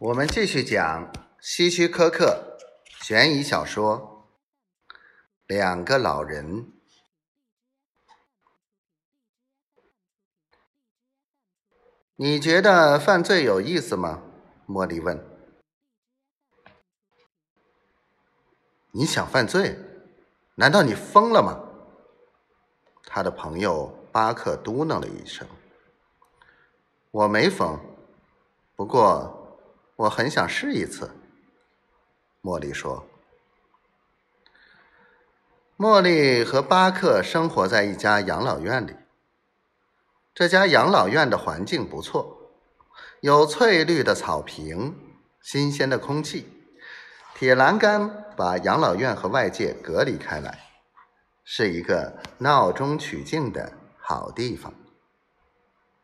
[0.00, 2.56] 我们继续讲希区柯克
[3.02, 4.26] 悬疑小说
[5.46, 6.64] 《两个老人》。
[12.16, 14.22] 你觉得犯罪有意思吗？
[14.66, 15.22] 茉莉问。
[18.92, 19.78] 你想犯罪？
[20.54, 21.60] 难道你疯了吗？
[23.04, 25.46] 他的朋友巴克嘟囔了一声
[27.12, 27.78] ：“我没疯，
[28.74, 29.36] 不过……”
[30.00, 31.10] 我很想试一次，
[32.42, 33.06] 茉莉说。
[35.76, 38.96] 茉莉和巴克生活在一家养老院里。
[40.32, 42.50] 这家养老院的环境不错，
[43.20, 44.96] 有翠绿的草坪、
[45.42, 46.50] 新鲜的空气，
[47.34, 50.60] 铁栏杆把养老院和外界隔离开来，
[51.44, 54.72] 是一个闹中取静的好地方。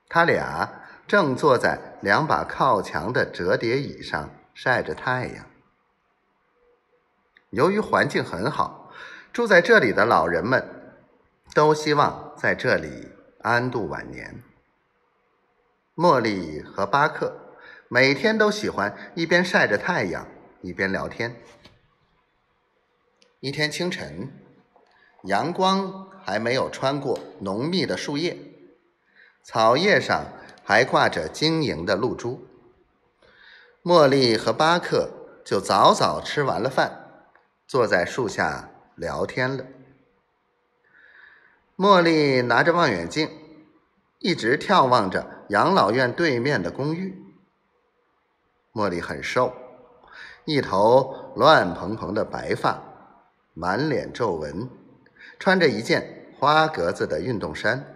[0.06, 0.82] 他俩。
[1.06, 5.46] 正坐在两把靠墙的折叠椅上晒着太阳。
[7.50, 8.92] 由于环境很好，
[9.32, 10.96] 住在这里的老人们
[11.54, 13.08] 都希望在这里
[13.40, 14.42] 安度晚年。
[15.94, 17.54] 茉莉和巴克
[17.88, 20.26] 每天都喜欢一边晒着太阳
[20.60, 21.36] 一边聊天。
[23.38, 24.28] 一天清晨，
[25.22, 28.36] 阳光还没有穿过浓密的树叶，
[29.44, 30.26] 草叶上。
[30.68, 32.44] 还挂着晶莹的露珠。
[33.84, 35.10] 茉莉和巴克
[35.44, 37.22] 就早早吃完了饭，
[37.68, 39.64] 坐在树下聊天了。
[41.76, 43.30] 茉莉拿着望远镜，
[44.18, 47.16] 一直眺望着养老院对面的公寓。
[48.72, 49.54] 茉莉很瘦，
[50.46, 52.82] 一头乱蓬蓬的白发，
[53.54, 54.68] 满脸皱纹，
[55.38, 57.95] 穿着一件花格子的运动衫。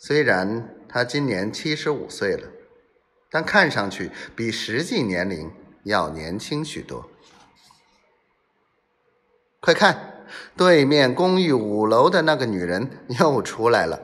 [0.00, 2.48] 虽然他今年七十五岁了，
[3.28, 7.10] 但看上去比实际年龄要年轻许多。
[9.58, 10.24] 快看，
[10.56, 14.00] 对面公寓五楼的那个女人又出来了。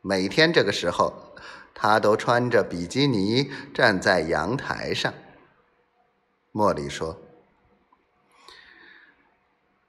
[0.00, 1.34] 每天这个时候，
[1.74, 5.12] 她都穿着比基尼站在阳台上。
[6.52, 7.20] 茉莉说：“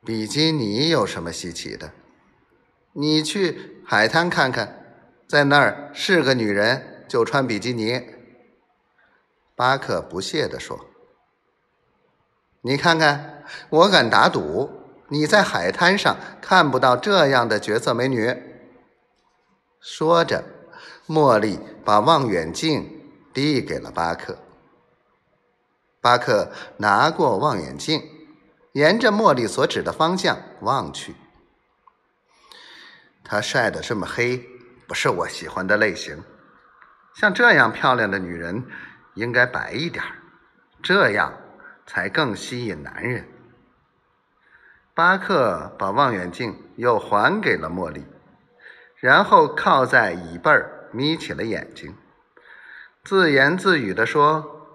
[0.03, 1.91] 比基尼有什么稀奇的？
[2.94, 4.79] 你去海滩看看。”
[5.33, 7.99] 在那儿是个女人就穿比基尼。
[9.55, 10.79] 巴克不屑地说
[12.61, 14.69] ：“你看看，我敢打赌，
[15.07, 18.31] 你在海滩上看不到这样的绝色美女。”
[19.81, 20.43] 说着，
[21.07, 23.01] 茉莉把望远镜
[23.33, 24.38] 递给了巴克。
[25.99, 28.03] 巴克拿过望远镜，
[28.73, 31.16] 沿着茉莉所指的方向望去。
[33.23, 34.53] 她晒得这么黑。
[34.88, 36.23] 不是我喜欢的类型，
[37.13, 38.66] 像这样漂亮的女人
[39.13, 40.03] 应该白一点
[40.81, 41.33] 这样
[41.85, 43.25] 才更吸引男人。
[44.93, 48.05] 巴克把望远镜又还给了茉莉，
[48.97, 51.95] 然后靠在椅背儿眯起了眼睛，
[53.03, 54.67] 自言自语地说：“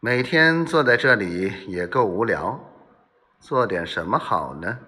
[0.00, 2.58] 每天坐在这里也够无聊，
[3.38, 4.78] 做点什么好呢？”